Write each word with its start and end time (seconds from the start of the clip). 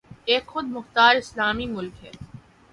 ایک 0.25 0.45
خود 0.45 0.65
مختار 0.65 1.15
اسلامی 1.15 1.65
ملک 1.65 2.03
ہے 2.03 2.11